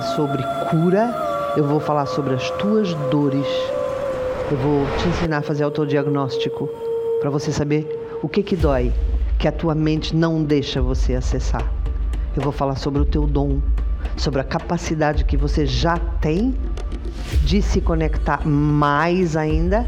[0.00, 3.46] falar sobre cura, eu vou falar sobre as tuas dores.
[4.50, 6.68] Eu vou te ensinar a fazer autodiagnóstico
[7.20, 8.92] para você saber o que que dói,
[9.38, 11.64] que a tua mente não deixa você acessar.
[12.36, 13.60] Eu vou falar sobre o teu dom,
[14.16, 16.54] sobre a capacidade que você já tem
[17.44, 19.86] de se conectar mais ainda,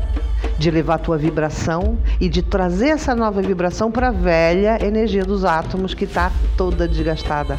[0.58, 5.24] de levar a tua vibração e de trazer essa nova vibração para a velha energia
[5.24, 7.58] dos átomos que está toda desgastada.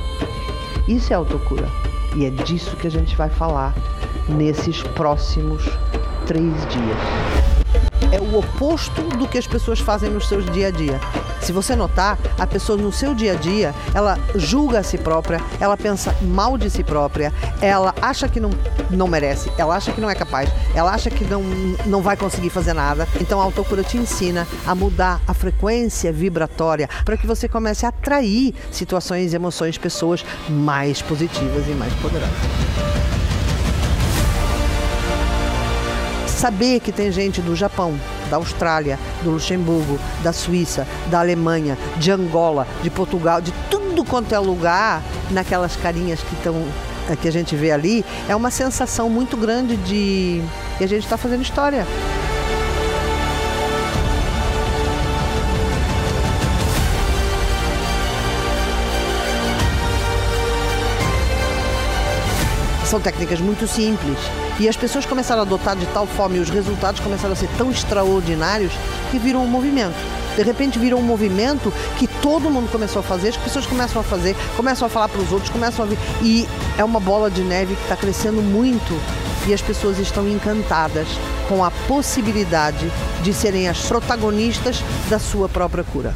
[0.87, 1.92] Isso é autocura.
[2.15, 3.73] E é disso que a gente vai falar
[4.29, 5.63] nesses próximos
[6.25, 7.42] três dias.
[8.13, 11.01] É o oposto do que as pessoas fazem nos seus dia a dia.
[11.41, 15.41] Se você notar, a pessoa no seu dia a dia, ela julga a si própria,
[15.59, 18.51] ela pensa mal de si própria, ela acha que não,
[18.91, 21.41] não merece, ela acha que não é capaz, ela acha que não,
[21.87, 23.07] não vai conseguir fazer nada.
[23.19, 27.89] Então a autocura te ensina a mudar a frequência vibratória para que você comece a
[27.89, 33.12] atrair situações, emoções, pessoas mais positivas e mais poderosas.
[36.43, 37.97] Saber que tem gente do Japão,
[38.29, 44.35] da Austrália, do Luxemburgo, da Suíça, da Alemanha, de Angola, de Portugal, de tudo quanto
[44.35, 46.53] é lugar, naquelas carinhas que estão
[47.09, 50.43] eh, que a gente vê ali, é uma sensação muito grande de
[50.77, 51.87] que a gente está fazendo história.
[62.93, 64.19] São técnicas muito simples
[64.59, 67.49] e as pessoas começaram a adotar de tal forma e os resultados começaram a ser
[67.57, 68.71] tão extraordinários
[69.09, 69.95] que viram um movimento.
[70.35, 74.03] De repente virou um movimento que todo mundo começou a fazer, as pessoas começam a
[74.03, 75.97] fazer, começam a falar para os outros, começam a vir.
[76.21, 78.93] E é uma bola de neve que está crescendo muito
[79.47, 81.07] e as pessoas estão encantadas
[81.49, 82.91] com a possibilidade
[83.23, 86.13] de serem as protagonistas da sua própria cura.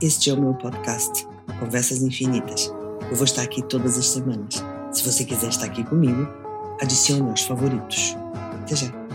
[0.00, 1.26] Este é o meu podcast,
[1.58, 2.72] Conversas Infinitas.
[3.10, 4.64] Eu vou estar aqui todas as semanas.
[4.92, 6.28] Se você quiser estar aqui comigo,
[6.80, 8.16] adicione aos favoritos.
[8.62, 9.07] Até já!